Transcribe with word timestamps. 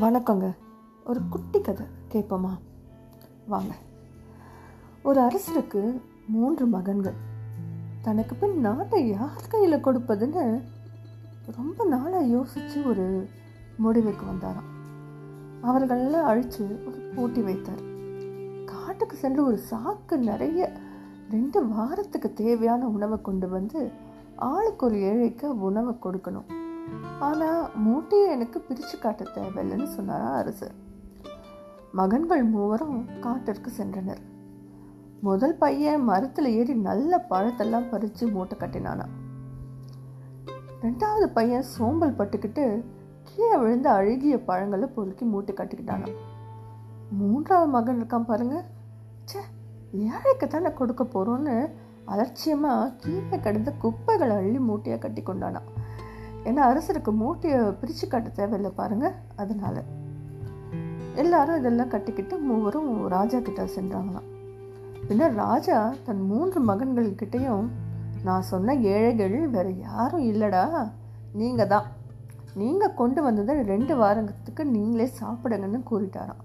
வணக்கங்க. 0.00 0.56
ஒரு 1.06 1.20
குட்டி 1.30 1.60
கதை 1.60 1.86
கேட்போமா? 2.12 2.58
வாங்க. 3.48 3.74
ஒரு 5.02 5.20
அரசருக்கு 5.20 6.00
மூன்று 6.28 6.66
மகன்கள். 6.66 7.14
தனக்கு 8.02 8.34
பின் 8.34 8.60
நாட்டை 8.60 9.08
யார் 9.08 9.46
கையில் 9.48 9.84
கொடுப்பதுன்னு 9.84 10.62
ரொம்ப 11.56 11.84
நாளாக 11.84 12.24
யோசித்து 12.24 12.88
ஒரு 12.88 13.28
முடிவுக்கு 13.76 14.26
வந்தாராம். 14.26 14.70
அவர்களெல்லாம் 15.62 16.26
அழித்து 16.26 16.84
ஒரு 16.86 16.98
போட்டி 17.14 17.40
வைத்தார். 17.40 17.82
காட்டுக்கு 18.64 19.16
சென்று 19.16 19.44
ஒரு 19.44 19.60
சாக்கு 19.70 20.16
நிறைய 20.16 20.72
ரெண்டு 21.30 21.68
வாரத்துக்கு 21.68 22.32
தேவையான 22.32 22.86
உணவை 22.86 23.20
கொண்டு 23.20 23.48
வந்து 23.48 23.90
ஆளுக்கு 24.36 24.86
ஒரு 24.86 25.00
ஏழைக்கு 25.00 25.60
உணவை 25.60 25.94
கொடுக்கணும். 25.94 26.60
ஆனால் 27.20 27.70
மூட்டையை 27.74 28.28
எனக்கு 28.30 28.60
பிரித்து 28.60 28.98
காட்ட 28.98 29.24
தேவையில்லைன்னு 29.34 29.88
சொன்னாரா 29.98 30.30
அரசர் 30.34 30.74
மகன்கள் 31.92 32.44
மூவரும் 32.44 32.98
காட்டிற்கு 33.20 33.70
சென்றனர். 33.78 34.22
முதல் 35.20 35.54
பையன் 35.54 36.04
மரத்தில் 36.04 36.48
ஏறி 36.58 36.74
நல்ல 36.74 37.26
பழத்தெல்லாம் 37.30 37.90
பறித்து 37.90 38.28
மூட்டை 38.28 38.56
கட்டினானா. 38.58 39.06
ரெண்டாவது 40.82 41.26
பையன் 41.26 41.62
சோம்பல் 41.62 42.18
பட்டுக்கிட்டு 42.20 42.64
கீழே 43.24 43.56
விழுந்து 43.56 43.88
அழுகிய 43.88 44.36
பழங்களை 44.44 44.88
பொறுக்கி 44.88 45.24
மூட்டை 45.24 45.54
கட்டிக்கிட்டானா. 45.54 46.08
மூன்றாவது 47.10 47.70
மகன் 47.70 47.98
இருக்கான் 48.00 48.30
பாருங்க. 48.30 48.64
ச்சே 49.24 49.42
ஏழைக்கு 50.10 50.46
தானே 50.46 50.72
கொடுக்க 50.72 51.04
போகிறோன்னு 51.04 51.70
அலட்சியமாக 52.04 52.92
கீழே 52.96 53.40
கிடந்த 53.40 53.72
குப்பைகளை 53.72 54.36
அள்ளி 54.36 54.58
மூட்டையாக 54.58 54.98
கட்டி 54.98 55.22
கொண்டானா. 55.22 55.62
ஏன்னா 56.44 56.62
அரசருக்கு 56.70 57.10
மூட்டையை 57.10 57.60
பிரித்து 57.60 58.08
காட்ட 58.08 58.28
தேவையில்லை 58.28 58.70
பாருங்கள் 58.76 59.12
அதனால். 59.36 59.82
எல்லாரும் 61.14 61.58
இதெல்லாம் 61.58 61.88
கட்டிக்கிட்டு 61.88 62.38
மூவரும் 62.38 63.08
ராஜா 63.08 63.38
கிட்ட 63.38 63.62
சென்றாங்களாம். 63.64 64.28
பின்னர் 65.08 65.34
ராஜா 65.34 65.94
தன் 66.04 66.20
மூன்று 66.20 66.60
மகன்கள்கிட்டையும் 66.66 67.66
நான் 68.24 68.42
சொன்ன 68.42 68.74
ஏழைகள் 68.74 69.48
வேற 69.48 69.70
யாரும் 69.70 70.22
இல்லைடா 70.22 70.92
நீங்கள் 71.32 71.66
தான். 71.66 71.84
நீங்கள் 72.54 72.94
கொண்டு 72.94 73.22
வந்ததை 73.22 73.62
ரெண்டு 73.62 73.96
வாரத்துக்கு 73.96 74.66
நீங்களே 74.66 75.10
சாப்பிடுங்கன்னு 75.20 75.80
கூறிட்டாராம். 75.90 76.42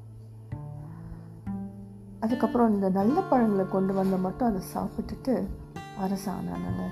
அதுக்கப்புறம் 2.19 2.73
இந்த 2.73 2.89
நல்ல 2.89 3.21
பழங்களை 3.21 3.65
கொண்டு 3.67 3.93
வந்த 3.93 4.17
மட்டும் 4.17 4.47
அதை 4.47 4.61
சாப்பிட்டுட்டு 4.73 5.33
அரசானானுங்க 6.03 6.85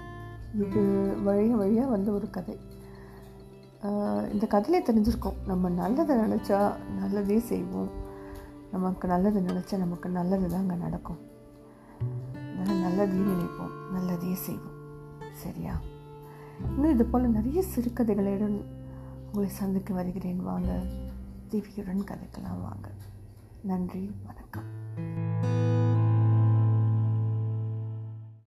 இது 0.64 0.81
வழிய 1.23 1.56
வழியாக 1.56 1.90
வந்து 1.90 2.14
ஒரு 2.14 2.30
கதை. 2.30 2.59
இந்த 4.31 4.48
கதையிலே 4.50 4.90
தெரிஞ்சிருக்கோம். 4.90 5.48
நம்ம 5.48 5.70
நல்லதை 5.70 6.16
நினச்சா 6.16 6.76
நல்லதே 7.00 7.40
செய்வோம். 7.40 7.90
நமக்கு 8.72 9.08
நல்லது 9.08 9.40
நினச்சா 9.40 9.78
நமக்கு 9.78 10.09
நல்லது 10.09 10.50
தாங்க 10.50 10.76
நடக்கும். 10.76 11.18
அதனால் 12.56 12.78
நல்லதே 12.78 13.18
நினைப்போம். 13.18 13.92
நல்லதே 13.92 14.34
செய்வோம். 14.34 14.73
சரியா? 15.31 15.80
இன்னும் 16.66 16.92
இது 16.92 17.06
போல் 17.06 17.30
நிறைய 17.30 17.64
சிறுகதைகளுடன் 17.76 18.66
உங்களை 19.26 19.50
சந்திக்க 19.50 19.94
வருகிறேன். 19.94 20.44
வாங்க 20.44 20.81
தேவியுடன் 21.50 22.06
கதைக்கலாம். 22.06 22.62
வாங்க. 22.62 22.90
நன்றி 23.62 24.16
வணக்கம். 24.26 25.25